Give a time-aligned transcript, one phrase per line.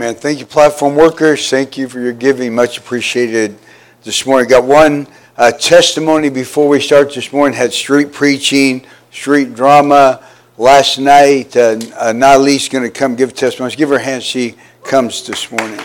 [0.00, 0.14] Amen.
[0.14, 1.50] Thank you, platform workers.
[1.50, 2.54] Thank you for your giving.
[2.54, 3.58] Much appreciated
[4.02, 4.48] this morning.
[4.48, 7.54] Got one uh, testimony before we start this morning.
[7.54, 10.24] Had street preaching, street drama
[10.56, 11.54] last night.
[11.54, 13.76] Uh, uh, going to come give testimony.
[13.76, 14.22] Give her a hand.
[14.22, 14.54] She
[14.84, 15.78] comes this morning.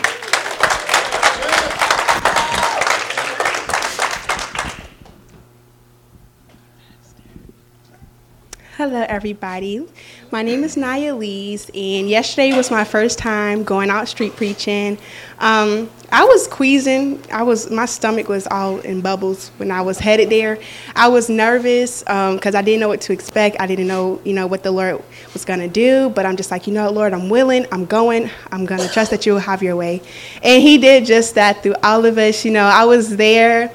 [8.76, 9.88] Hello, everybody.
[10.30, 14.98] My name is Naya Lees, and yesterday was my first time going out street preaching.
[15.38, 17.22] Um, I was queasing.
[17.32, 20.58] I was my stomach was all in bubbles when I was headed there.
[20.94, 23.56] I was nervous because um, I didn't know what to expect.
[23.58, 25.02] I didn't know, you know, what the Lord
[25.32, 26.10] was gonna do.
[26.10, 27.64] But I'm just like, you know, Lord, I'm willing.
[27.72, 28.28] I'm going.
[28.52, 30.02] I'm gonna trust that you will have your way.
[30.42, 32.44] And He did just that through all of us.
[32.44, 33.72] You know, I was there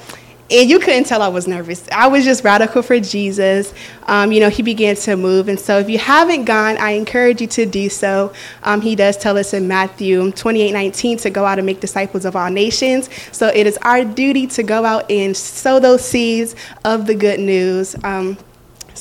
[0.52, 1.88] and you couldn't tell I was nervous.
[1.92, 3.74] I was just radical for Jesus.
[4.08, 5.48] Um, you know, he began to move.
[5.48, 8.34] And so if you haven't gone, I encourage you to do so.
[8.64, 12.26] Um, he does tell us in Matthew 28 19 to go out and make disciples
[12.26, 13.10] of all nations.
[13.32, 17.40] So it is our duty to go out and sow those seeds of the good
[17.40, 17.96] news.
[18.04, 18.38] Um,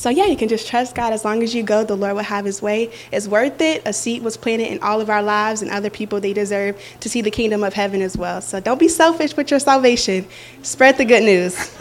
[0.01, 2.23] so yeah, you can just trust God as long as you go, the Lord will
[2.23, 2.91] have his way.
[3.13, 3.83] It's worth it.
[3.85, 7.11] A seed was planted in all of our lives and other people they deserve to
[7.11, 8.41] see the kingdom of heaven as well.
[8.41, 10.27] So don't be selfish with your salvation.
[10.63, 11.55] Spread the good news.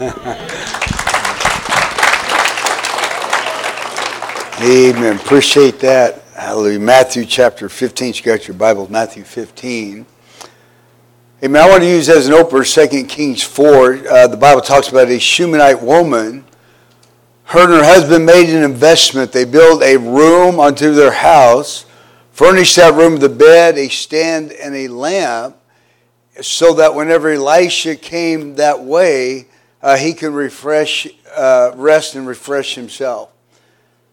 [4.62, 5.16] Amen.
[5.16, 6.22] Appreciate that.
[6.36, 6.78] Hallelujah.
[6.78, 8.12] Matthew chapter 15.
[8.16, 10.04] You got your Bible, Matthew 15.
[11.42, 11.62] Amen.
[11.62, 14.06] I want to use as an opener 2 Kings 4.
[14.06, 16.44] Uh, the Bible talks about a Shunammite woman
[17.50, 19.32] her and her husband made an investment.
[19.32, 21.84] They built a room unto their house,
[22.30, 25.56] furnished that room with a bed, a stand, and a lamp,
[26.40, 29.46] so that whenever Elisha came that way,
[29.82, 33.32] uh, he could refresh, uh, rest and refresh himself.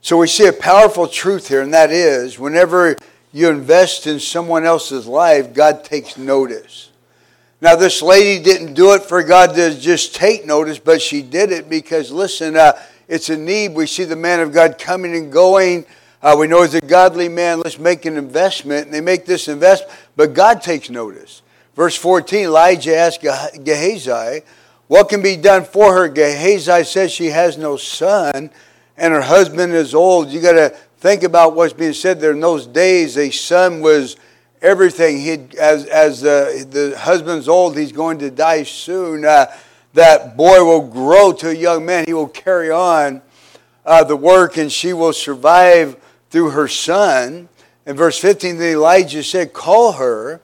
[0.02, 2.97] So we see a powerful truth here, and that is whenever
[3.31, 6.89] you invest in someone else's life, God takes notice.
[7.61, 11.52] Now, this lady didn't do it for God to just take notice, but she did
[11.52, 12.73] it because, listen, uh,
[13.08, 13.73] it's a need.
[13.73, 15.86] We see the man of God coming and going.
[16.22, 17.60] Uh, we know he's a godly man.
[17.60, 18.86] Let's make an investment.
[18.86, 21.42] And they make this investment, but God takes notice.
[21.76, 24.42] Verse 14 Elijah asked Gehazi,
[24.88, 26.10] What can be done for her?
[26.10, 28.50] Gehazi says she has no son
[28.98, 30.30] and her husband is old.
[30.30, 32.32] You got to think about what's being said there.
[32.32, 34.18] In those days, a son was
[34.62, 35.20] everything.
[35.20, 39.24] He as as uh, the husband's old, he's going to die soon.
[39.24, 39.45] Uh,
[39.97, 42.05] that boy will grow to a young man.
[42.05, 43.19] He will carry on
[43.83, 45.97] uh, the work and she will survive
[46.30, 47.49] through her son.
[47.87, 50.39] In verse 15, then Elijah said, Call her.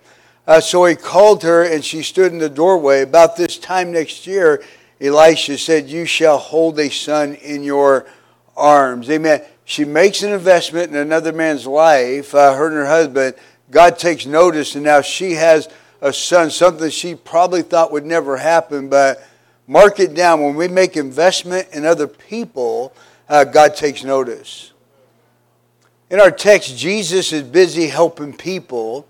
[0.47, 3.03] Uh, so he called her and she stood in the doorway.
[3.03, 4.63] About this time next year,
[4.99, 8.07] Elisha said, You shall hold a son in your
[8.57, 9.07] arms.
[9.07, 9.43] Amen.
[9.65, 13.35] She makes an investment in another man's life, uh, her and her husband.
[13.69, 15.69] God takes notice, and now she has
[16.01, 19.23] a son, something she probably thought would never happen, but
[19.67, 20.41] Mark it down.
[20.41, 22.93] When we make investment in other people,
[23.29, 24.73] uh, God takes notice.
[26.09, 29.07] In our text, Jesus is busy helping people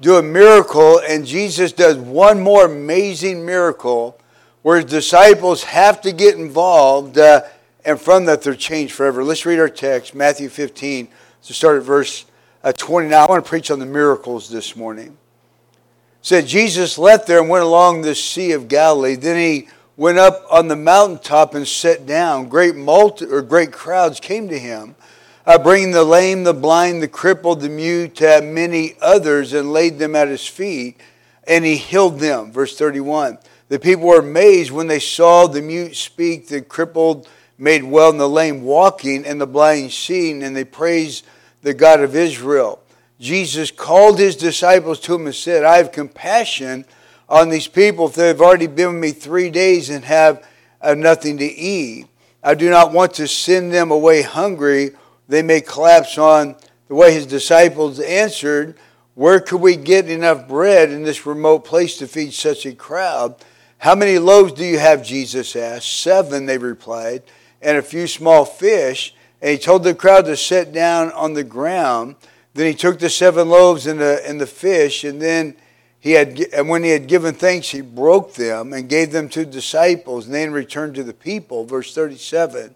[0.00, 4.18] do a miracle, and Jesus does one more amazing miracle
[4.62, 7.42] where his disciples have to get involved, uh,
[7.84, 9.24] and from that they're changed forever.
[9.24, 11.08] Let's read our text, Matthew 15,
[11.44, 12.24] to start at verse
[12.62, 13.12] uh, 29.
[13.12, 15.08] I want to preach on the miracles this morning.
[15.08, 15.16] It
[16.22, 19.16] said Jesus left there and went along the Sea of Galilee.
[19.16, 22.48] Then he went up on the mountaintop and sat down.
[22.48, 24.94] Great multi, or great crowds came to him,
[25.44, 29.98] uh, bringing the lame, the blind, the crippled, the mute, uh, many others, and laid
[29.98, 30.98] them at his feet,
[31.48, 32.52] and he healed them.
[32.52, 33.38] Verse 31.
[33.68, 37.28] The people were amazed when they saw the mute speak, the crippled
[37.58, 41.26] made well, and the lame walking, and the blind seeing, and they praised
[41.62, 42.78] the God of Israel.
[43.18, 46.84] Jesus called his disciples to him and said, I have compassion
[47.28, 50.46] on these people if they've already been with me three days and have
[50.80, 52.06] uh, nothing to eat.
[52.42, 54.92] I do not want to send them away hungry.
[55.28, 56.56] They may collapse on
[56.86, 58.76] the way his disciples answered,
[59.14, 63.36] Where could we get enough bread in this remote place to feed such a crowd?
[63.78, 65.04] How many loaves do you have?
[65.04, 66.00] Jesus asked.
[66.00, 67.22] Seven, they replied,
[67.60, 69.14] and a few small fish.
[69.40, 72.16] And he told the crowd to sit down on the ground.
[72.54, 75.54] Then he took the seven loaves and the, and the fish, and then
[76.00, 79.44] he had, and when he had given thanks, he broke them and gave them to
[79.44, 81.64] disciples, and then returned to the people.
[81.64, 82.74] Verse 37.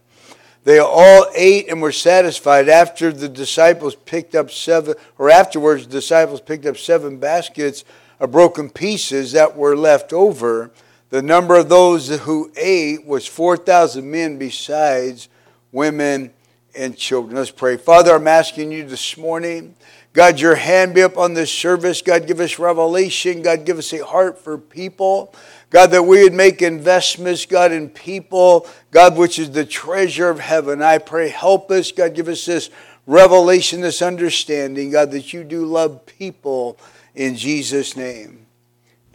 [0.64, 2.68] They all ate and were satisfied.
[2.68, 7.84] After the disciples picked up seven, or afterwards, the disciples picked up seven baskets
[8.20, 10.70] of broken pieces that were left over.
[11.10, 15.28] The number of those who ate was 4,000 men, besides
[15.72, 16.32] women
[16.76, 17.36] and children.
[17.36, 17.76] Let's pray.
[17.76, 19.74] Father, I'm asking you this morning
[20.12, 22.02] God, your hand be up on this service.
[22.02, 23.40] God, give us revelation.
[23.40, 25.34] God, give us a heart for people.
[25.70, 30.38] God, that we would make investments, God, in people, God, which is the treasure of
[30.38, 30.82] heaven.
[30.82, 31.92] I pray, help us.
[31.92, 32.68] God, give us this
[33.06, 36.78] revelation, this understanding, God, that you do love people
[37.14, 38.46] in Jesus' name.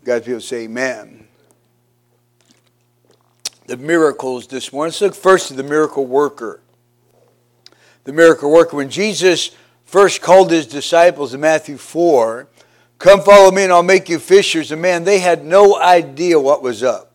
[0.03, 1.27] God, people say amen.
[3.67, 4.91] The miracles this morning.
[4.91, 6.61] Let's look first at the miracle worker.
[8.05, 8.77] The miracle worker.
[8.77, 9.51] When Jesus
[9.87, 12.47] first called his disciples in Matthew 4,
[12.99, 14.71] Come follow me and I'll make you fishers.
[14.71, 17.11] And man, they had no idea what was up.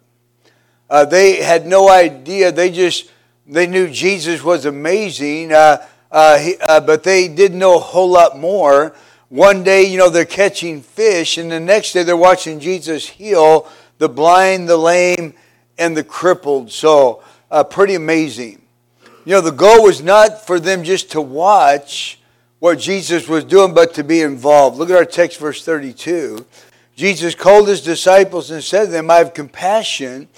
[0.89, 2.53] Uh, they had no idea.
[2.53, 3.11] They just,
[3.47, 8.11] they knew Jesus was amazing, uh, uh, he, uh, but they didn't know a whole
[8.11, 8.95] lot more.
[9.31, 13.67] One day, you know, they're catching fish, and the next day they're watching Jesus heal
[13.97, 15.33] the blind, the lame,
[15.79, 16.71] and the crippled.
[16.71, 18.61] So, uh, pretty amazing.
[19.25, 22.19] You know, the goal was not for them just to watch,
[22.63, 24.79] what Jesus was doing, but to be involved.
[24.79, 26.47] Look at our text, verse 32.
[26.95, 30.29] Jesus called his disciples and said to them, I have compassion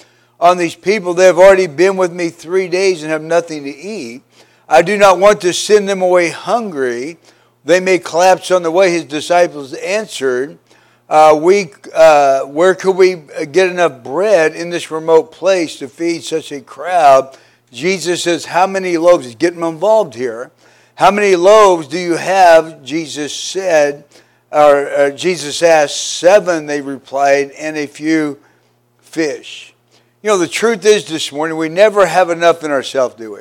[0.41, 1.13] on these people.
[1.13, 4.23] They have already been with me three days and have nothing to eat.
[4.67, 7.19] I do not want to send them away hungry.
[7.63, 8.91] They may collapse on the way.
[8.91, 10.59] His disciples answered,
[11.11, 13.17] uh, we, uh, Where could we
[13.53, 17.37] get enough bread in this remote place to feed such a crowd?
[17.71, 19.27] Jesus says, How many loaves?
[19.27, 20.53] He's getting involved here.
[20.97, 22.85] How many loaves do you have?
[22.85, 24.05] Jesus said,
[24.53, 28.39] or, or Jesus asked, Seven, they replied, and a few
[29.01, 29.75] fish.
[30.23, 33.41] You know, the truth is this morning, we never have enough in ourselves, do we?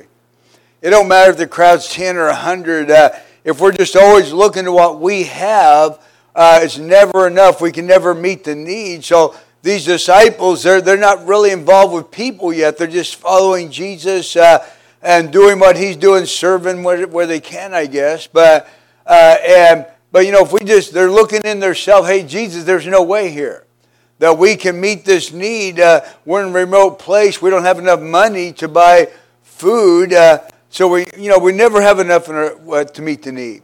[0.81, 2.89] It don't matter if the crowd's 10 or 100.
[2.89, 3.09] Uh,
[3.43, 6.03] if we're just always looking to what we have,
[6.35, 7.61] uh, it's never enough.
[7.61, 9.05] We can never meet the need.
[9.05, 12.79] So these disciples, they're, they're not really involved with people yet.
[12.79, 14.35] They're just following Jesus.
[14.35, 14.67] Uh,
[15.03, 18.25] and doing what he's doing, serving where, where they can, I guess.
[18.25, 18.67] But
[19.05, 22.63] uh, and but you know, if we just they're looking in their self, hey Jesus,
[22.63, 23.65] there's no way here
[24.19, 25.79] that we can meet this need.
[25.79, 27.41] Uh, we're in a remote place.
[27.41, 29.09] We don't have enough money to buy
[29.41, 30.39] food, uh,
[30.69, 33.61] so we you know we never have enough our, uh, to meet the need.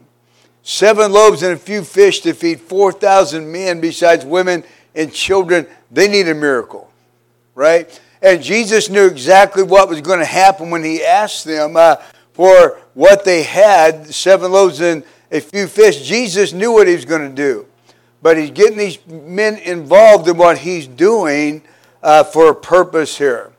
[0.62, 4.62] Seven loaves and a few fish to feed four thousand men, besides women
[4.94, 5.66] and children.
[5.90, 6.92] They need a miracle,
[7.54, 7.98] right?
[8.22, 11.96] And Jesus knew exactly what was going to happen when he asked them uh,
[12.32, 16.02] for what they had seven loaves and a few fish.
[16.02, 17.66] Jesus knew what he was going to do.
[18.22, 21.62] But he's getting these men involved in what he's doing
[22.02, 23.52] uh, for a purpose here.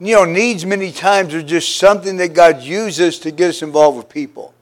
[0.00, 3.98] You know, needs many times are just something that God uses to get us involved
[3.98, 4.54] with people.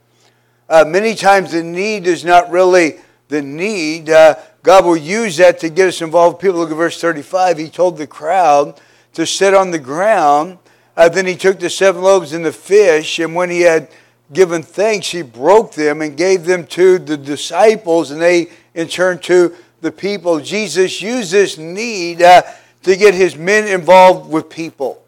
[0.69, 2.97] Uh, many times the need is not really
[3.29, 4.11] the need.
[4.11, 6.59] Uh, God will use that to get us involved with people.
[6.59, 7.59] Look at verse 35.
[7.59, 8.81] He told the crowd,
[9.17, 10.59] to sit on the ground.
[10.95, 13.89] Uh, then he took the seven loaves and the fish, and when he had
[14.33, 19.19] given thanks, he broke them and gave them to the disciples, and they in turn
[19.19, 20.39] to the people.
[20.41, 22.43] Jesus used this need uh,
[22.83, 25.03] to get his men involved with people.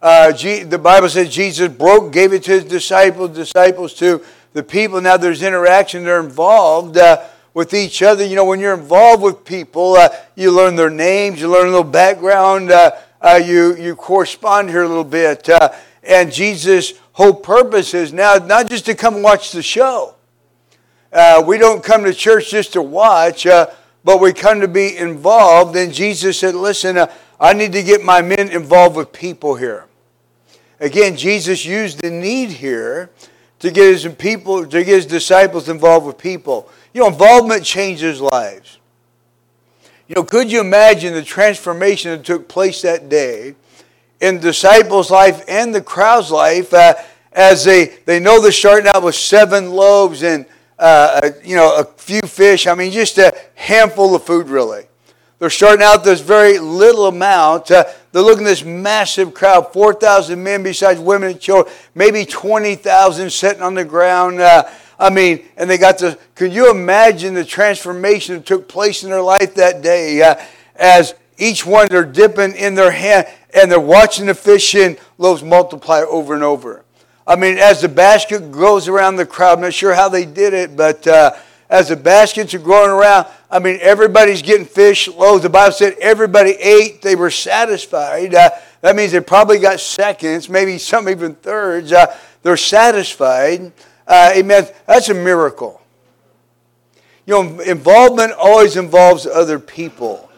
[0.00, 4.62] Uh, G- the Bible says Jesus broke, gave it to his disciples, disciples to the
[4.62, 5.00] people.
[5.00, 8.24] Now there's interaction, they're involved uh, with each other.
[8.24, 11.70] You know, when you're involved with people, uh, you learn their names, you learn a
[11.70, 12.70] little background.
[13.20, 15.48] Uh, you, you correspond here a little bit.
[15.48, 15.70] Uh,
[16.02, 20.14] and Jesus' whole purpose is now not just to come watch the show.
[21.12, 23.68] Uh, we don't come to church just to watch, uh,
[24.04, 25.74] but we come to be involved.
[25.76, 29.86] And Jesus said, Listen, uh, I need to get my men involved with people here.
[30.80, 33.10] Again, Jesus used the need here
[33.58, 36.70] to get his people, to get his disciples involved with people.
[36.94, 38.77] You know, involvement changes lives.
[40.08, 43.54] You know, could you imagine the transformation that took place that day
[44.22, 46.94] in the disciples' life and the crowd's life uh,
[47.30, 50.46] as they, they know they're starting out with seven loaves and,
[50.78, 52.66] uh, uh, you know, a few fish.
[52.66, 54.86] I mean, just a handful of food, really.
[55.40, 57.70] They're starting out this very little amount.
[57.70, 63.30] Uh, they're looking at this massive crowd 4,000 men besides women and children, maybe 20,000
[63.30, 64.40] sitting on the ground.
[64.98, 69.10] I mean, and they got to, could you imagine the transformation that took place in
[69.10, 70.36] their life that day uh,
[70.74, 75.42] as each one they're dipping in their hand and they're watching the fish and loaves
[75.42, 76.84] multiply over and over.
[77.26, 80.52] I mean, as the basket goes around the crowd, I'm not sure how they did
[80.52, 81.36] it, but uh,
[81.70, 85.42] as the baskets are going around, I mean, everybody's getting fish loaves.
[85.42, 88.34] The Bible said everybody ate, they were satisfied.
[88.34, 88.50] Uh,
[88.80, 91.92] that means they probably got seconds, maybe some even thirds.
[91.92, 93.72] Uh, they're satisfied.
[94.08, 94.66] Uh, amen.
[94.86, 95.80] That's a miracle.
[97.26, 100.30] You know, involvement always involves other people.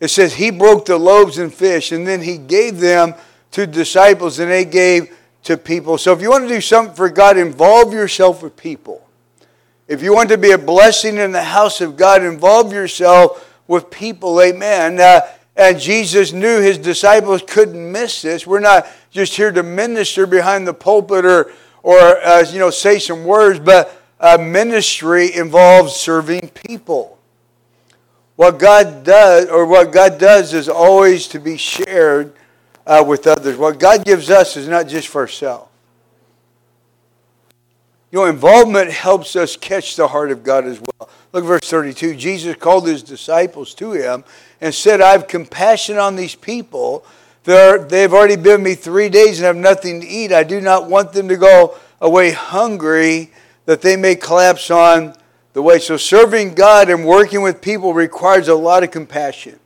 [0.00, 3.14] It says he broke the loaves and fish, and then he gave them
[3.52, 5.96] to disciples, and they gave to people.
[5.96, 9.06] So if you want to do something for God, involve yourself with people.
[9.86, 13.88] If you want to be a blessing in the house of God, involve yourself with
[13.88, 14.42] people.
[14.42, 14.98] Amen.
[14.98, 15.20] Uh,
[15.54, 18.44] and Jesus knew his disciples couldn't miss this.
[18.44, 21.52] We're not just here to minister behind the pulpit or,
[21.86, 27.16] or uh, you know, say some words, but uh, ministry involves serving people.
[28.34, 32.34] What God does, or what God does, is always to be shared
[32.88, 33.56] uh, with others.
[33.56, 35.70] What God gives us is not just for ourselves.
[38.10, 41.08] You know, involvement helps us catch the heart of God as well.
[41.32, 42.16] Look at verse 32.
[42.16, 44.24] Jesus called his disciples to him
[44.60, 47.06] and said, I have compassion on these people.
[47.46, 50.32] They've already been me three days and have nothing to eat.
[50.32, 53.30] I do not want them to go away hungry
[53.66, 55.14] that they may collapse on
[55.52, 55.78] the way.
[55.78, 59.60] So, serving God and working with people requires a lot of compassion.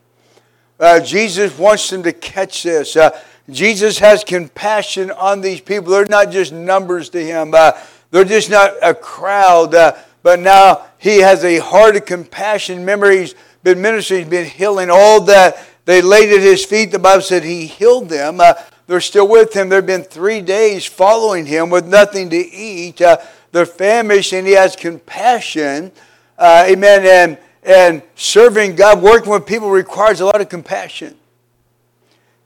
[0.79, 2.97] Uh, Jesus wants them to catch this.
[2.97, 3.19] Uh,
[3.49, 5.93] Jesus has compassion on these people.
[5.93, 7.55] They're not just numbers to him.
[7.55, 7.73] Uh,
[8.11, 12.81] they're just not a crowd, uh, but now he has a heart of compassion.
[12.81, 16.93] Remember, he's been ministering, he's been healing all that they laid at his feet.
[16.93, 18.41] The Bible said he healed them.
[18.41, 18.55] Uh,
[18.87, 19.69] they're still with him.
[19.69, 23.01] They've been three days following him with nothing to eat.
[23.01, 23.19] Uh,
[23.53, 25.93] they're famished, and he has compassion.
[26.39, 27.05] Uh, amen.
[27.05, 31.17] And, and serving God, working with people requires a lot of compassion.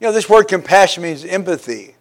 [0.00, 1.94] You know, this word compassion means empathy,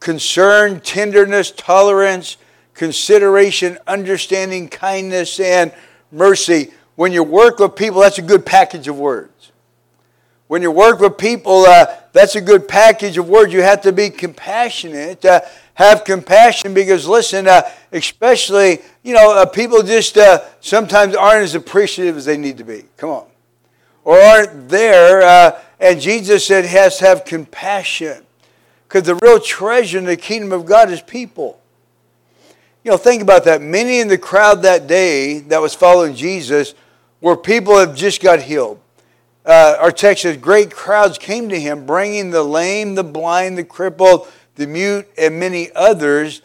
[0.00, 2.36] concern, tenderness, tolerance
[2.78, 5.72] consideration, understanding, kindness, and
[6.10, 6.72] mercy.
[6.94, 9.37] When you work with people, that's a good package of words.
[10.48, 13.52] When you work with people, uh, that's a good package of words.
[13.52, 15.42] You have to be compassionate, uh,
[15.74, 17.62] have compassion, because listen, uh,
[17.92, 22.64] especially, you know, uh, people just uh, sometimes aren't as appreciative as they need to
[22.64, 22.84] be.
[22.96, 23.26] Come on.
[24.04, 25.20] Or aren't there.
[25.22, 28.24] Uh, and Jesus said has to have compassion.
[28.88, 31.60] Because the real treasure in the kingdom of God is people.
[32.82, 33.60] You know, think about that.
[33.60, 36.74] Many in the crowd that day that was following Jesus
[37.20, 38.80] were people that just got healed.
[39.48, 43.64] Uh, our text says, Great crowds came to him, bringing the lame, the blind, the
[43.64, 46.42] crippled, the mute, and many others,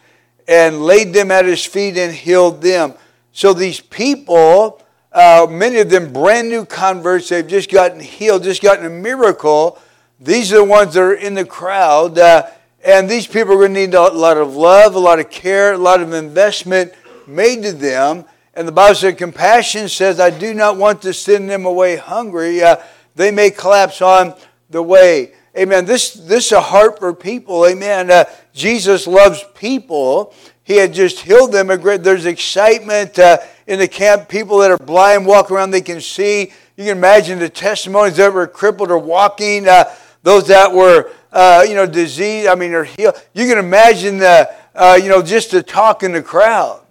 [0.48, 2.94] and laid them at his feet and healed them.
[3.32, 4.82] So these people,
[5.12, 9.78] uh, many of them brand new converts, they've just gotten healed, just gotten a miracle.
[10.18, 12.18] These are the ones that are in the crowd.
[12.18, 12.46] Uh,
[12.82, 15.74] and these people are going to need a lot of love, a lot of care,
[15.74, 16.94] a lot of investment
[17.26, 18.24] made to them.
[18.56, 22.62] And the Bible said, compassion says, I do not want to send them away hungry.
[22.62, 22.76] Uh,
[23.16, 24.34] they may collapse on
[24.70, 25.32] the way.
[25.56, 25.84] Amen.
[25.84, 27.66] This, this is a heart for people.
[27.66, 28.10] Amen.
[28.10, 30.34] Uh, Jesus loves people.
[30.62, 31.66] He had just healed them.
[31.68, 34.28] There's excitement uh, in the camp.
[34.28, 36.52] People that are blind walk around, they can see.
[36.76, 39.84] You can imagine the testimonies that were crippled or walking, uh,
[40.22, 43.12] those that were uh, you know, diseased, I mean, or heal.
[43.32, 46.83] You can imagine the, uh, you know, just the talk in the crowd.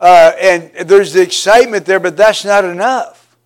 [0.00, 3.36] Uh, and there's the excitement there, but that's not enough.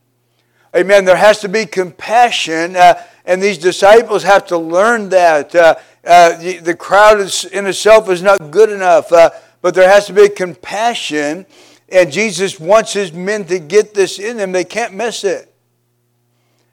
[0.74, 1.04] Amen.
[1.04, 5.54] There has to be compassion, uh, and these disciples have to learn that.
[5.54, 10.06] Uh, uh, the, the, crowd is, in itself is not good enough, but there has
[10.06, 11.46] to be compassion,
[11.88, 14.52] and Jesus wants his men to get this in them.
[14.52, 15.52] They can't miss it.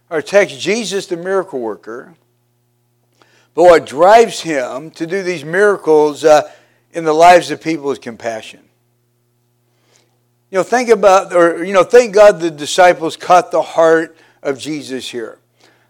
[0.09, 2.15] Our text Jesus, the miracle worker,
[3.53, 6.51] but what drives him to do these miracles uh,
[6.91, 8.64] in the lives of people is compassion.
[10.55, 14.57] You know, think about, or, you know, thank God the disciples caught the heart of
[14.57, 15.37] Jesus here.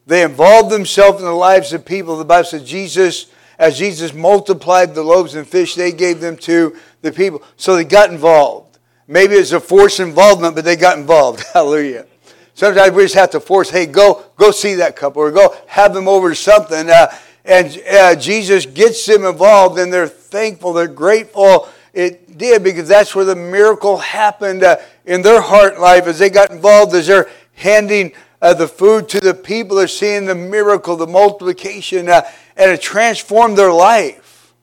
[0.07, 2.17] They involved themselves in the lives of people.
[2.17, 3.27] The Bible says Jesus,
[3.59, 7.43] as Jesus multiplied the loaves and fish, they gave them to the people.
[7.57, 8.79] So they got involved.
[9.07, 11.43] Maybe it's a forced involvement, but they got involved.
[11.53, 12.07] Hallelujah.
[12.55, 15.93] Sometimes we just have to force, hey, go, go see that couple or go have
[15.93, 16.89] them over to something.
[16.89, 22.87] Uh, and uh, Jesus gets them involved, and they're thankful, they're grateful it did because
[22.87, 27.07] that's where the miracle happened uh, in their heart life as they got involved, as
[27.07, 28.11] they're handing
[28.41, 32.21] uh, the food to the people, they're seeing the miracle, the multiplication, uh,
[32.57, 34.53] and it transformed their life.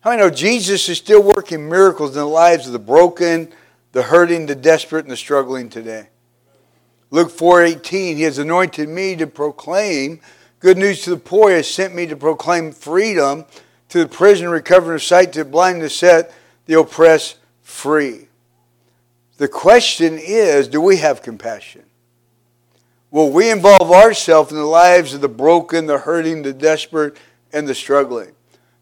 [0.00, 3.52] How I know Jesus is still working miracles in the lives of the broken,
[3.92, 6.08] the hurting, the desperate, and the struggling today?
[7.10, 10.20] Luke 4:18, He has anointed me to proclaim
[10.58, 13.44] Good news to the poor He has sent me to proclaim freedom
[13.88, 16.32] to the prisoner, recovering of sight, to the blind to set
[16.66, 18.28] the oppressed free.
[19.38, 21.82] The question is do we have compassion?
[23.10, 27.16] Will we involve ourselves in the lives of the broken, the hurting, the desperate,
[27.52, 28.32] and the struggling?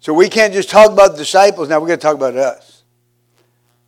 [0.01, 2.83] So we can't just talk about disciples, now we're going to talk about us.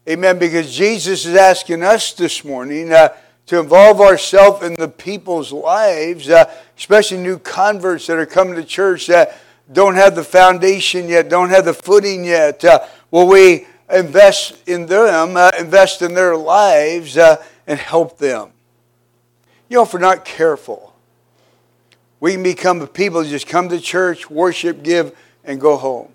[0.09, 0.39] Amen.
[0.39, 2.93] Because Jesus is asking us this morning.
[2.93, 3.09] Uh,
[3.47, 8.65] to involve ourselves in the people's lives, uh, especially new converts that are coming to
[8.65, 9.39] church that
[9.73, 12.65] don't have the foundation yet, don't have the footing yet.
[12.65, 18.51] Uh, will we invest in them, uh, invest in their lives, uh, and help them.
[19.69, 20.95] You know, if we're not careful,
[22.21, 26.13] we can become the people who just come to church, worship, give, and go home.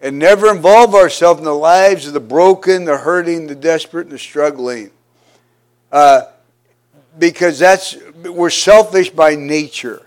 [0.00, 4.12] And never involve ourselves in the lives of the broken, the hurting, the desperate, and
[4.12, 4.90] the struggling.
[5.90, 6.22] Uh,
[7.18, 10.06] because that's we're selfish by nature.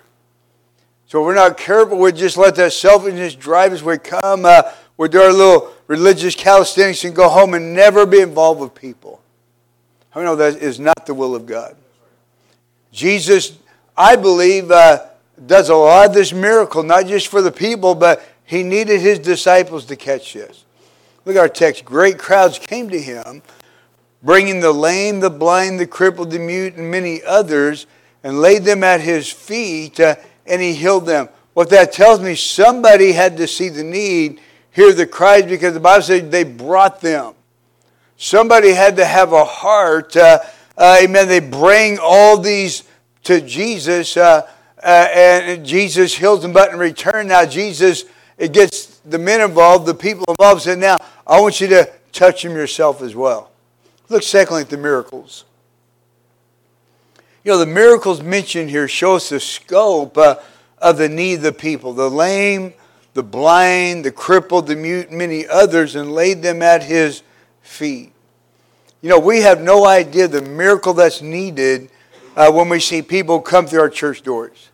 [1.16, 1.98] So we're not careful.
[1.98, 3.82] We just let that selfishness drive us.
[3.82, 4.64] We come, uh,
[4.98, 9.22] we do our little religious calisthenics and go home and never be involved with people.
[10.14, 11.78] I know that is not the will of God.
[12.92, 13.58] Jesus,
[13.96, 15.06] I believe, uh,
[15.48, 19.18] does a lot of this miracle, not just for the people, but he needed his
[19.18, 20.66] disciples to catch this.
[21.24, 21.86] Look at our text.
[21.86, 23.42] Great crowds came to him,
[24.22, 27.88] bringing the lame, the blind, the crippled, the mute, and many others,
[28.22, 31.30] and laid them at his feet, uh, and he healed them.
[31.54, 35.80] What that tells me, somebody had to see the need, hear the cries, because the
[35.80, 37.34] Bible says they brought them.
[38.18, 40.16] Somebody had to have a heart.
[40.16, 40.40] Uh,
[40.78, 41.28] uh, amen.
[41.28, 42.84] They bring all these
[43.24, 44.48] to Jesus, uh,
[44.84, 46.54] uh, and Jesus heals them.
[46.54, 48.06] But in return, now Jesus
[48.38, 50.64] it gets the men involved, the people involved.
[50.64, 53.52] Said, now I want you to touch them yourself as well.
[54.10, 55.46] Look secondly at the miracles.
[57.46, 60.38] You know, the miracles mentioned here show us the scope uh,
[60.80, 61.94] of the need of the people.
[61.94, 62.74] The lame,
[63.14, 67.22] the blind, the crippled, the mute, many others, and laid them at his
[67.62, 68.12] feet.
[69.04, 71.92] You know, we have no idea the miracle that's needed
[72.36, 74.70] uh, when we see people come through our church doors.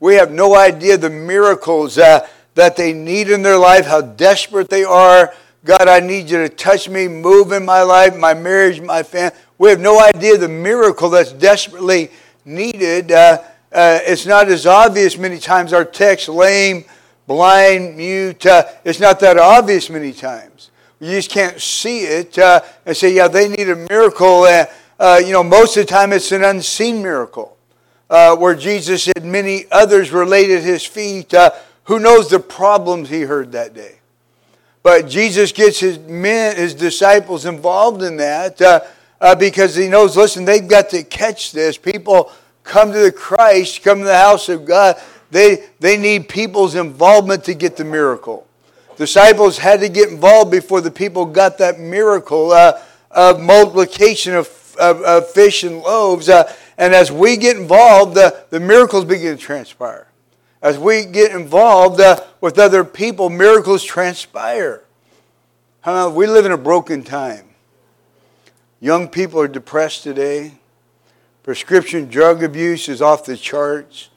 [0.00, 4.70] We have no idea the miracles uh, that they need in their life, how desperate
[4.70, 5.34] they are.
[5.62, 9.36] God, I need you to touch me, move in my life, my marriage, my family.
[9.58, 12.10] We have no idea the miracle that's desperately
[12.44, 13.10] needed.
[13.10, 15.72] Uh, uh, it's not as obvious many times.
[15.72, 16.84] Our text, lame,
[17.26, 20.70] blind, mute, uh, it's not that obvious many times.
[21.00, 24.42] You just can't see it uh, and say, yeah, they need a miracle.
[24.42, 24.66] Uh,
[24.98, 27.56] uh, you know, most of the time it's an unseen miracle
[28.08, 31.34] where Jesus said many others related his feet.
[31.84, 33.96] who knows the problems he heard that day?
[34.82, 38.60] But Jesus gets his men, his disciples involved in that
[39.20, 41.78] uh, because he knows, listen, they've got to catch this.
[41.78, 42.30] People
[42.64, 45.00] come to the Christ, come to the house of God.
[45.30, 48.46] They, they need people's involvement to get the miracle.
[48.96, 54.76] Disciples had to get involved before the people got that miracle uh, of multiplication of,
[54.78, 56.28] of, of, fish and loaves.
[56.28, 60.06] Uh, and as we get involved, the, miracles begin to transpire.
[60.62, 64.82] As we get involved uh, with other people, miracles transpire.
[65.84, 67.45] we live in a broken time.
[68.80, 70.52] Young people are depressed today.
[71.42, 74.10] Prescription drug abuse is off the charts.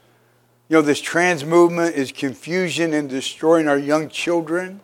[0.68, 4.80] You know, this trans movement is confusion and destroying our young children.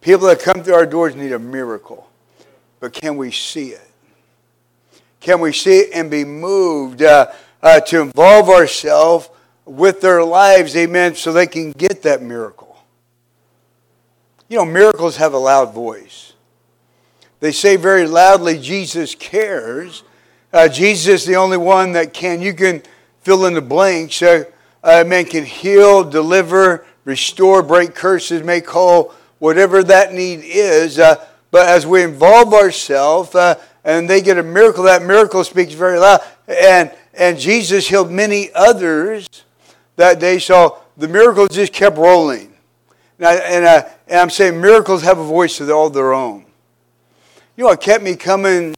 [0.00, 2.08] People that come through our doors need a miracle.
[2.78, 3.90] But can we see it?
[5.20, 9.30] Can we see it and be moved uh, uh, to involve ourselves
[9.64, 12.76] with their lives, amen, so they can get that miracle?
[14.50, 16.33] You know, miracles have a loud voice.
[17.44, 20.02] They say very loudly, Jesus cares.
[20.50, 22.40] Uh, Jesus is the only one that can.
[22.40, 22.82] You can
[23.20, 24.22] fill in the blanks.
[24.22, 24.44] Uh,
[24.82, 30.98] uh, man can heal, deliver, restore, break curses, make whole, whatever that need is.
[30.98, 35.74] Uh, but as we involve ourselves uh, and they get a miracle, that miracle speaks
[35.74, 36.22] very loud.
[36.48, 39.28] And, and Jesus healed many others
[39.96, 40.38] that day.
[40.38, 42.54] So the miracles just kept rolling.
[43.18, 46.43] And, I, and, I, and I'm saying miracles have a voice of all their own.
[47.56, 48.74] You know what kept me coming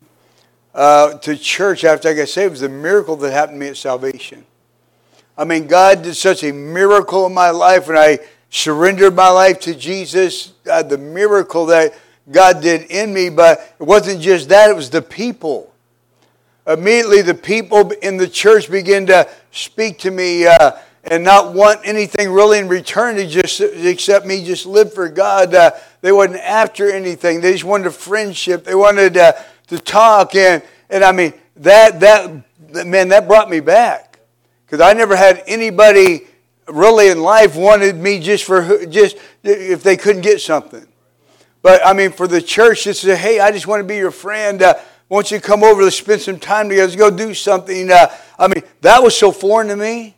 [0.74, 3.78] uh, to church after I got saved was the miracle that happened to me at
[3.78, 4.44] salvation.
[5.38, 8.18] I mean, God did such a miracle in my life when I
[8.50, 10.52] surrendered my life to Jesus.
[10.70, 11.94] Uh, the miracle that
[12.30, 15.72] God did in me, but it wasn't just that, it was the people.
[16.66, 20.46] Immediately, the people in the church began to speak to me.
[20.46, 20.72] Uh,
[21.08, 25.54] and not want anything really in return to just accept me just live for God.
[25.54, 27.40] Uh, they wasn't after anything.
[27.40, 28.64] They just wanted a friendship.
[28.64, 29.32] They wanted uh,
[29.68, 34.18] to talk and and I mean that that man that brought me back
[34.64, 36.26] because I never had anybody
[36.68, 40.86] really in life wanted me just for just if they couldn't get something.
[41.62, 44.10] But I mean for the church to say, hey, I just want to be your
[44.10, 44.62] friend.
[44.62, 44.74] Uh,
[45.08, 46.86] won't you come over to spend some time together?
[46.88, 47.90] Let's go do something.
[47.90, 50.16] Uh, I mean that was so foreign to me.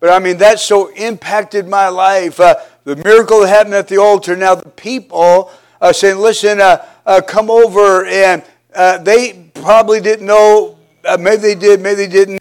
[0.00, 2.40] But I mean, that so impacted my life.
[2.40, 4.34] Uh, the miracle that happened at the altar.
[4.34, 8.06] Now, the people uh, saying, listen, uh, uh come over.
[8.06, 8.42] And
[8.74, 12.40] uh, they probably didn't know, uh, maybe they did, maybe they didn't,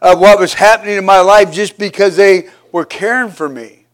[0.00, 3.86] what was happening in my life just because they were caring for me.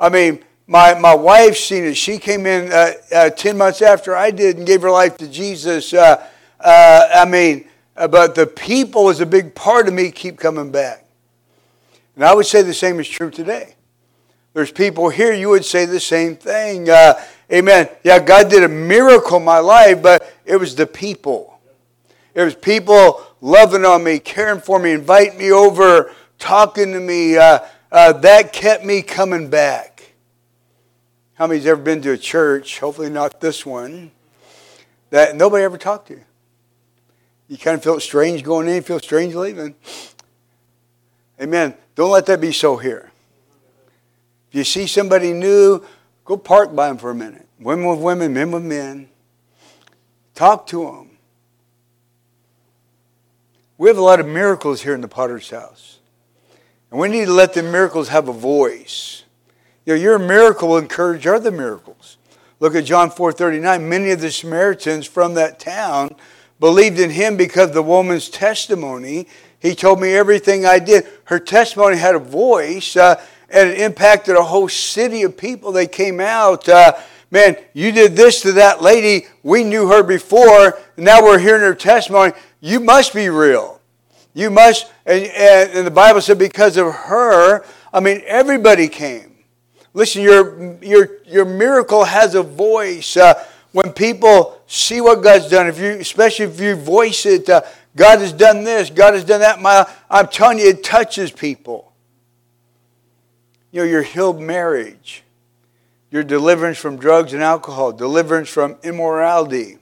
[0.00, 1.94] I mean, my, my wife seen it.
[1.94, 5.28] She came in uh, uh, 10 months after I did and gave her life to
[5.28, 5.92] Jesus.
[5.92, 11.03] I mean, but the people was a big part of me keep coming back.
[12.14, 13.74] And I would say the same is true today.
[14.52, 16.88] There's people here, you would say the same thing.
[16.88, 17.20] Uh,
[17.52, 17.88] amen.
[18.04, 21.58] Yeah, God did a miracle in my life, but it was the people.
[22.34, 27.36] It was people loving on me, caring for me, inviting me over, talking to me.
[27.36, 30.14] Uh, uh, that kept me coming back.
[31.34, 34.12] How many's ever been to a church, hopefully not this one,
[35.10, 37.56] that nobody ever talked to you?
[37.58, 39.74] Kind of feel strange going in, feel strange leaving.
[41.40, 41.74] Amen.
[41.94, 43.10] Don't let that be so here.
[44.48, 45.84] If you see somebody new,
[46.24, 47.46] go park by them for a minute.
[47.58, 49.08] Women with women, men with men.
[50.34, 51.10] Talk to them.
[53.78, 55.98] We have a lot of miracles here in the potter's house.
[56.90, 59.24] And we need to let the miracles have a voice.
[59.84, 62.16] You know, your miracle will encourage other miracles.
[62.60, 63.88] Look at John 4:39.
[63.88, 66.14] Many of the Samaritans from that town
[66.60, 69.26] believed in him because the woman's testimony.
[69.64, 71.06] He told me everything I did.
[71.24, 75.72] Her testimony had a voice, uh, and it impacted a whole city of people.
[75.72, 76.68] They came out.
[76.68, 76.92] Uh,
[77.30, 79.26] man, you did this to that lady.
[79.42, 80.78] We knew her before.
[80.98, 82.34] Now we're hearing her testimony.
[82.60, 83.80] You must be real.
[84.34, 89.34] You must, and, and the Bible said because of her, I mean, everybody came.
[89.94, 93.16] Listen, your, your, your miracle has a voice.
[93.16, 97.62] Uh, when people see what God's done, if you, especially if you voice it, uh,
[97.96, 99.60] God has done this, God has done that.
[99.60, 101.92] My, I'm telling you, it touches people.
[103.70, 105.22] You know, your healed marriage,
[106.10, 109.78] your deliverance from drugs and alcohol, deliverance from immorality,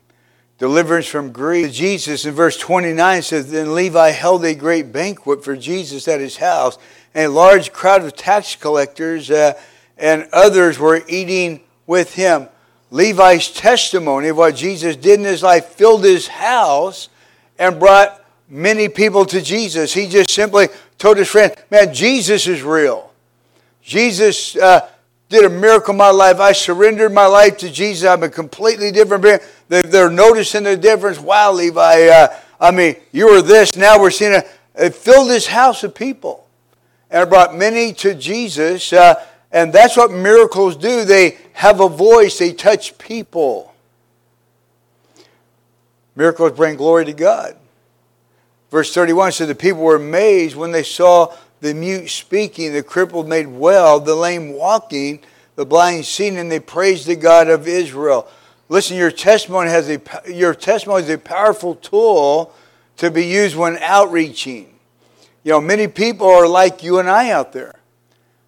[0.58, 1.72] deliverance from greed.
[1.72, 6.36] Jesus in verse 29 says, Then Levi held a great banquet for Jesus at his
[6.36, 6.78] house,
[7.14, 9.60] and a large crowd of tax collectors uh,
[9.98, 12.48] and others were eating with him.
[12.90, 17.08] Levi's testimony of what Jesus did in his life filled his house
[17.62, 19.94] and brought many people to Jesus.
[19.94, 20.66] He just simply
[20.98, 23.12] told his friend, Man, Jesus is real.
[23.82, 24.88] Jesus uh,
[25.28, 26.40] did a miracle in my life.
[26.40, 28.08] I surrendered my life to Jesus.
[28.08, 29.38] I'm a completely different being.
[29.68, 31.20] They're noticing the difference.
[31.20, 33.76] Wow, Levi, uh, I mean, you were this.
[33.76, 34.48] Now we're seeing it.
[34.74, 36.48] It filled this house of people.
[37.10, 38.92] And brought many to Jesus.
[38.92, 41.04] Uh, and that's what miracles do.
[41.04, 43.71] They have a voice, they touch people.
[46.14, 47.56] Miracles bring glory to God.
[48.70, 53.28] Verse 31 says the people were amazed when they saw the mute speaking, the crippled
[53.28, 55.20] made well, the lame walking,
[55.54, 58.28] the blind seeing, and they praised the God of Israel.
[58.68, 62.54] Listen, your testimony has a your testimony is a powerful tool
[62.96, 64.74] to be used when outreaching.
[65.44, 67.74] You know, many people are like you and I out there.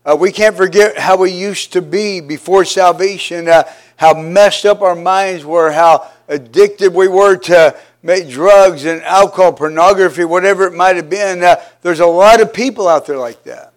[0.05, 3.65] Uh, we can't forget how we used to be before salvation, uh,
[3.97, 9.53] how messed up our minds were, how addicted we were to make drugs and alcohol,
[9.53, 11.43] pornography, whatever it might have been.
[11.43, 13.73] Uh, there's a lot of people out there like that.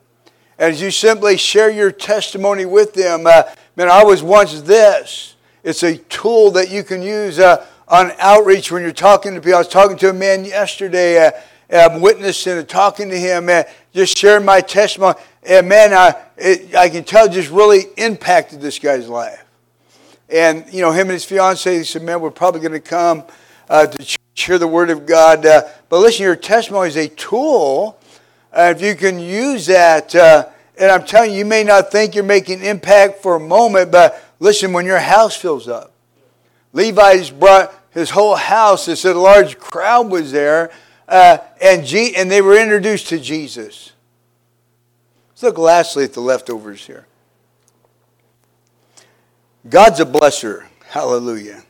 [0.60, 3.44] As you simply share your testimony with them, uh,
[3.76, 5.36] man, I was once this.
[5.64, 9.56] It's a tool that you can use uh, on outreach when you're talking to people.
[9.56, 11.28] I was talking to a man yesterday.
[11.28, 11.32] Uh,
[11.70, 15.20] I'm witnessing and talking to him, and just sharing my testimony.
[15.44, 19.44] And man, I, it, I can tell just really impacted this guy's life.
[20.30, 23.24] And, you know, him and his fiance, he said, man, we're probably going to come
[23.70, 25.46] uh, to share the word of God.
[25.46, 27.98] Uh, but listen, your testimony is a tool.
[28.52, 32.14] Uh, if you can use that, uh, and I'm telling you, you may not think
[32.14, 35.92] you're making impact for a moment, but listen, when your house fills up,
[36.74, 38.86] Levi's brought his whole house.
[38.86, 40.72] Said a large crowd was there,
[41.08, 43.94] uh, and, G- and they were introduced to Jesus.
[45.30, 47.06] Let's look lastly at the leftovers here.
[49.70, 50.66] God's a blesser.
[50.88, 51.64] Hallelujah.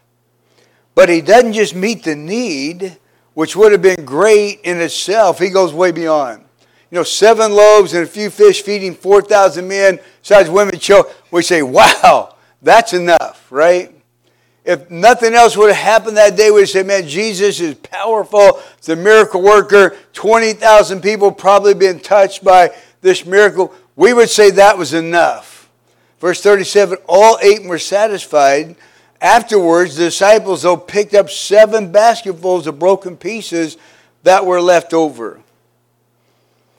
[0.93, 2.97] But he doesn't just meet the need,
[3.33, 5.39] which would have been great in itself.
[5.39, 6.43] He goes way beyond.
[6.89, 11.13] You know, seven loaves and a few fish feeding 4,000 men, besides women, children.
[11.31, 13.93] We say, wow, that's enough, right?
[14.63, 18.61] If nothing else would have happened that day, we'd say, man, Jesus is powerful.
[18.77, 19.95] It's a miracle worker.
[20.13, 23.73] 20,000 people probably been touched by this miracle.
[23.95, 25.56] We would say that was enough.
[26.19, 28.75] Verse 37 all ate were satisfied.
[29.19, 33.77] Afterwards, the disciples, though, picked up seven basketfuls of broken pieces
[34.23, 35.39] that were left over.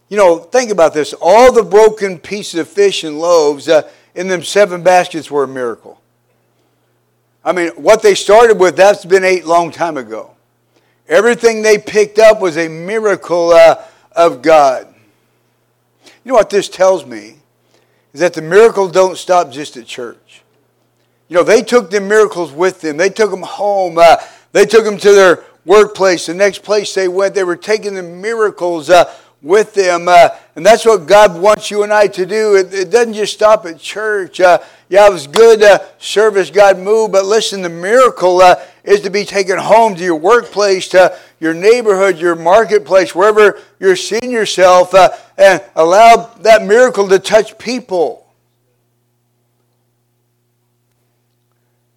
[0.08, 1.14] You know, think about this.
[1.20, 5.48] All the broken pieces of fish and loaves uh, in them seven baskets were a
[5.48, 6.00] miracle.
[7.44, 10.32] I mean, what they started with, that's been ate long time ago.
[11.08, 14.86] Everything they picked up was a miracle uh, of God.
[16.24, 17.37] You know what this tells me?
[18.18, 20.42] Is that the miracles don't stop just at church.
[21.28, 22.96] You know, they took the miracles with them.
[22.96, 23.96] They took them home.
[23.96, 24.16] Uh,
[24.50, 26.26] they took them to their workplace.
[26.26, 30.08] The next place they went, they were taking the miracles uh, with them.
[30.08, 32.56] Uh, and that's what God wants you and I to do.
[32.56, 34.40] It, it doesn't just stop at church.
[34.40, 39.02] Uh, yeah, it was good uh, service, God moved, but listen, the miracle uh, is
[39.02, 44.32] to be taken home to your workplace, to your neighborhood, your marketplace, wherever you're seeing
[44.32, 48.26] yourself, uh, and allow that miracle to touch people.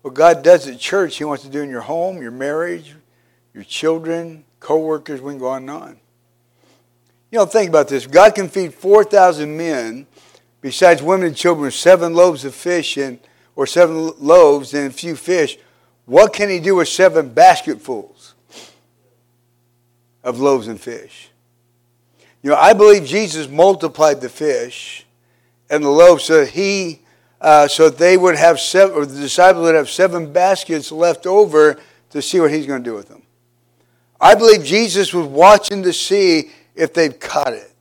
[0.04, 2.96] What God does at church, He wants to do in your home, your marriage,
[3.56, 5.98] your children, co workers, we can go on and on.
[7.32, 8.06] You know, think about this.
[8.06, 10.06] God can feed 4,000 men,
[10.60, 13.20] besides women and children, with seven loaves of fish and
[13.56, 15.58] or seven loaves and a few fish.
[16.06, 18.34] What can he do with seven basketfuls
[20.24, 21.30] of loaves and fish?
[22.42, 25.06] You know, I believe Jesus multiplied the fish
[25.70, 27.02] and the loaves so that he,
[27.40, 31.80] uh, so they would have seven, or the disciples would have seven baskets left over
[32.10, 33.22] to see what he's going to do with them.
[34.20, 37.72] I believe Jesus was watching to see if they've caught it,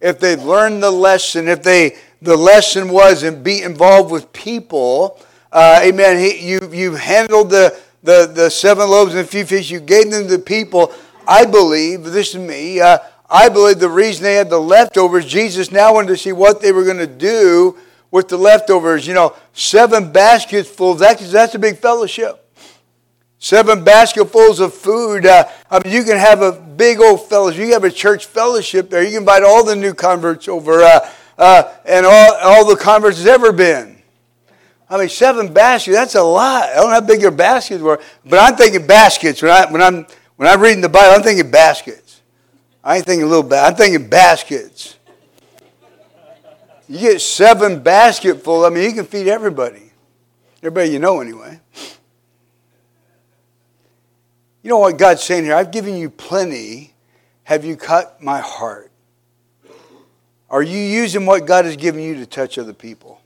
[0.00, 5.20] if they've learned the lesson, if they the lesson was and be involved with people.
[5.52, 6.18] Uh, amen.
[6.18, 9.70] He, you you handled the, the the seven loaves and a few fish.
[9.70, 10.92] You gave them to people.
[11.26, 12.80] I believe this is me.
[12.80, 12.98] Uh,
[13.30, 16.72] I believe the reason they had the leftovers, Jesus now wanted to see what they
[16.72, 17.78] were going to do
[18.10, 19.06] with the leftovers.
[19.06, 20.94] You know, seven baskets full.
[20.94, 22.43] That's that's a big fellowship
[23.44, 25.26] seven basketfuls of food.
[25.26, 27.60] Uh, I mean, you can have a big old fellowship.
[27.60, 29.02] You can have a church fellowship there.
[29.02, 33.18] You can invite all the new converts over uh, uh, and all, all the converts
[33.18, 33.98] has ever been.
[34.88, 36.70] I mean, seven baskets, that's a lot.
[36.70, 39.42] I don't know how big your baskets were, but I'm thinking baskets.
[39.42, 42.22] When, I, when, I'm, when I'm reading the Bible, I'm thinking baskets.
[42.82, 44.96] I ain't thinking little ba- I'm thinking baskets.
[46.88, 49.90] You get seven basketful, I mean, you can feed everybody.
[50.62, 51.60] Everybody you know, anyway.
[54.64, 55.54] You know what God's saying here?
[55.54, 56.94] I've given you plenty.
[57.42, 58.90] Have you cut my heart?
[60.48, 63.20] Are you using what God has given you to touch other people?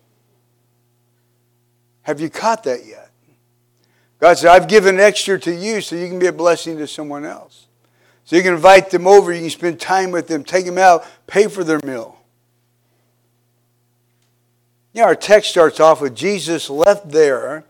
[2.02, 3.10] Have you caught that yet?
[4.18, 7.24] God said, I've given extra to you so you can be a blessing to someone
[7.24, 7.66] else.
[8.24, 11.06] So you can invite them over, you can spend time with them, take them out,
[11.28, 12.18] pay for their meal.
[14.92, 17.64] You know, our text starts off with Jesus left there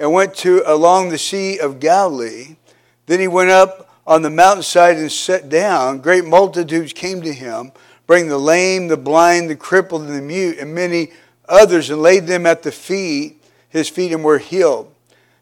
[0.00, 2.56] and went to along the Sea of Galilee
[3.06, 5.98] then he went up on the mountainside and sat down.
[5.98, 7.72] Great multitudes came to him,
[8.06, 11.12] bringing the lame, the blind, the crippled, and the mute, and many
[11.48, 14.92] others, and laid them at the feet, his feet, and were healed.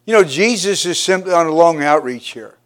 [0.05, 2.57] You know, Jesus is simply on a long outreach here.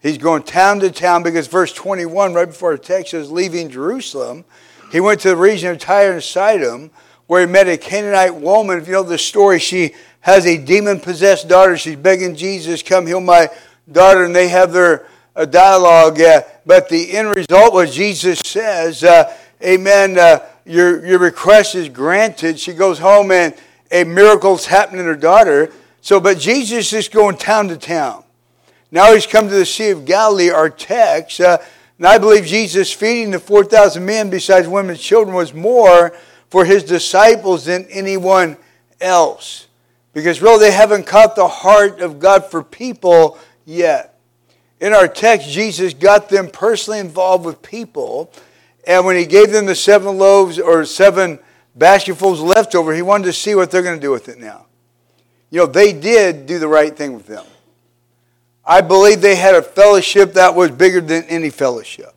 [0.00, 4.44] He's going town to town because verse 21, right before our text, says, leaving Jerusalem,
[4.90, 6.90] he went to the region of Tyre and Sidon,
[7.26, 8.78] where he met a Canaanite woman.
[8.78, 11.76] If you know the story, she has a demon possessed daughter.
[11.76, 13.50] She's begging Jesus, come heal my
[13.92, 16.20] daughter and they have their uh, dialogue.
[16.20, 21.88] Uh, but the end result was Jesus says, uh, Amen, uh, your, your request is
[21.88, 22.58] granted.
[22.58, 23.54] She goes home and
[23.90, 25.72] a miracle's happening in her daughter.
[26.00, 28.24] So, but Jesus is going town to town.
[28.90, 31.40] Now he's come to the Sea of Galilee, our text.
[31.40, 31.58] Uh,
[31.98, 36.16] and I believe Jesus feeding the 4,000 men, besides women and children, was more
[36.48, 38.56] for his disciples than anyone
[39.00, 39.66] else.
[40.12, 43.38] Because really, they haven't caught the heart of God for people
[43.70, 44.18] yet.
[44.80, 48.32] In our text, Jesus got them personally involved with people,
[48.86, 51.38] and when he gave them the seven loaves or seven
[51.74, 54.66] basketfuls left over, he wanted to see what they're going to do with it now.
[55.50, 57.44] You know, they did do the right thing with them.
[58.64, 62.14] I believe they had a fellowship that was bigger than any fellowship.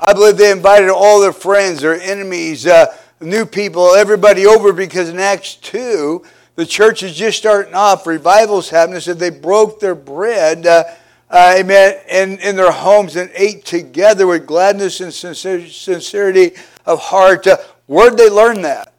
[0.00, 2.86] I believe they invited all their friends, their enemies, uh,
[3.20, 6.24] new people, everybody over because in Acts 2,
[6.56, 8.06] the church is just starting off.
[8.06, 9.00] Revival's happening.
[9.00, 10.84] So they broke their bread, uh,
[11.30, 16.52] uh, amen, in, in their homes and ate together with gladness and sincerity
[16.84, 17.46] of heart.
[17.46, 18.92] Uh, where'd they learn that?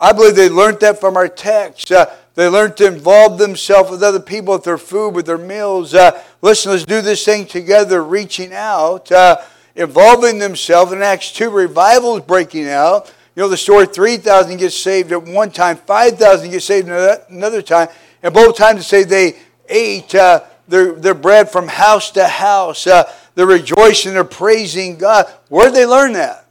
[0.00, 1.92] I believe they learned that from our text.
[1.92, 5.94] Uh, they learned to involve themselves with other people with their food, with their meals.
[5.94, 9.36] Uh, listen, let's do this thing together, reaching out, uh,
[9.76, 10.92] involving themselves.
[10.92, 13.12] In Acts 2, revival is breaking out.
[13.34, 17.88] You know the story 3,000 get saved at one time, 5,000 get saved another time.
[18.22, 22.86] And both times they say they ate uh, their, their bread from house to house.
[22.86, 25.26] Uh, they're rejoicing, they're praising God.
[25.48, 26.46] Where did they learn that?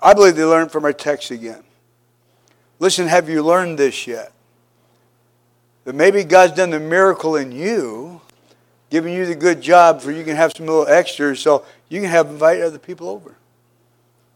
[0.00, 1.62] I believe they learned from our text again.
[2.80, 4.32] Listen, have you learned this yet?
[5.84, 8.20] That maybe God's done the miracle in you,
[8.90, 12.10] giving you the good job for you can have some little extras so you can
[12.10, 13.36] have invite other people over.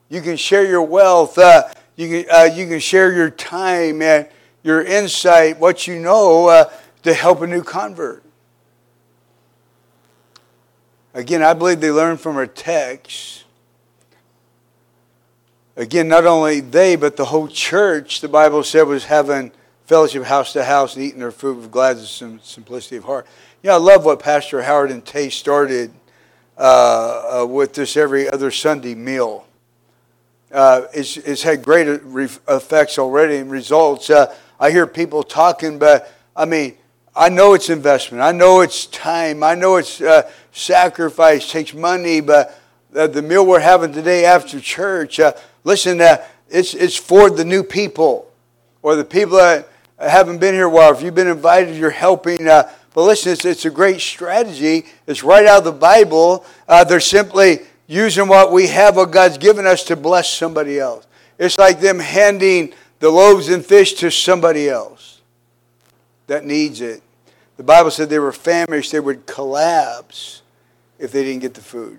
[0.09, 1.39] You can share your wealth.
[1.39, 4.29] Uh, You can, uh, you can share your time and
[4.63, 6.71] your insight, what you know, uh,
[7.05, 8.23] to help a new convert.
[11.15, 13.45] Again, I believe they learned from our text.
[15.75, 19.53] Again, not only they, but the whole church, the Bible said, was having
[19.87, 23.27] fellowship house to house and eating their food with gladness and simplicity of heart.
[23.63, 25.93] Yeah, I love what Pastor Howard and Tay started
[26.59, 29.46] uh, uh, with this every other Sunday meal.
[30.53, 31.89] Uh, it's, it's had great
[32.49, 34.11] effects already and results.
[34.11, 36.77] Uh, I hear people talking, but I mean,
[37.15, 38.23] I know it's investment.
[38.23, 39.43] I know it's time.
[39.43, 42.59] I know it's uh, sacrifice, takes money, but
[42.93, 45.33] the meal we're having today after church, uh,
[45.65, 46.01] listen,
[46.49, 48.31] it's, it's for the new people
[48.83, 50.93] or the people that haven't been here a while.
[50.93, 52.47] If you've been invited, you're helping.
[52.47, 54.87] Uh, but listen, it's, it's, a great strategy.
[55.07, 56.45] It's right out of the Bible.
[56.69, 61.07] Uh, they're simply using what we have, what God's given us, to bless somebody else.
[61.39, 65.21] It's like them handing the loaves and fish to somebody else
[66.27, 67.03] that needs it.
[67.57, 70.43] The Bible said they were famished, they would collapse
[70.99, 71.99] if they didn't get the food.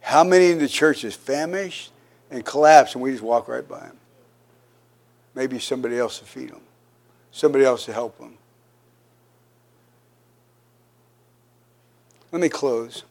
[0.00, 1.92] How many in the church is famished
[2.30, 3.96] and collapse and we just walk right by them?
[5.34, 6.60] Maybe somebody else to feed them,
[7.30, 8.36] somebody else to help them.
[12.32, 13.04] Let me close.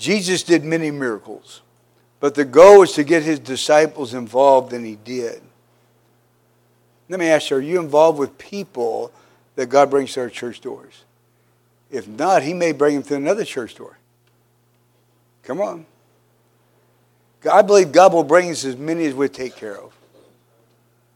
[0.00, 1.60] Jesus did many miracles,
[2.20, 5.42] but the goal was to get his disciples involved, and he did.
[7.10, 9.12] Let me ask you, are you involved with people
[9.56, 11.04] that God brings to our church doors?
[11.90, 13.98] If not, he may bring them to another church door.
[15.42, 15.84] Come on.
[17.50, 19.92] I believe God will bring us as many as we take care of.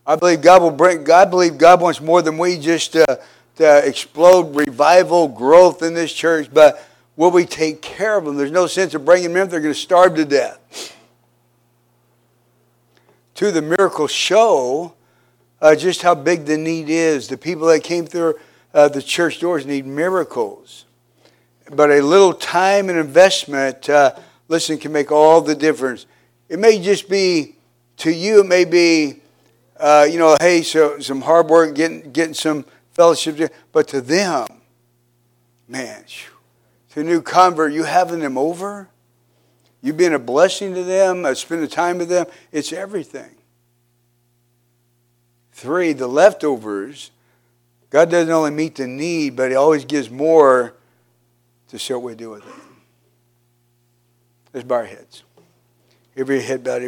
[0.07, 1.05] I believe God will bring.
[1.05, 3.21] God believe God wants more than we just to,
[3.57, 8.37] to explode revival growth in this church, but will we take care of them?
[8.37, 10.97] There's no sense of bringing them in; they're going to starve to death.
[13.37, 14.95] To the miracle show
[15.61, 17.29] uh, just how big the need is.
[17.29, 18.35] The people that came through
[18.73, 20.85] uh, the church doors need miracles,
[21.71, 24.15] but a little time and investment, uh,
[24.49, 26.07] listen, can make all the difference.
[26.49, 27.57] It may just be
[27.99, 28.41] to you.
[28.41, 29.21] It may be,
[29.79, 34.47] uh, you know, hey, so some hard work, getting getting some fellowship, but to them,
[35.67, 36.05] man
[36.95, 38.89] to a new convert, you having them over,
[39.83, 43.35] you being a blessing to them, uh, spending time with them, it's everything.
[45.51, 47.11] Three, the leftovers,
[47.91, 50.75] God doesn't only meet the need, but He always gives more
[51.69, 52.55] to show what we do with it.
[54.53, 55.25] Let's bow our heads.
[56.17, 56.83] Every head bowed, every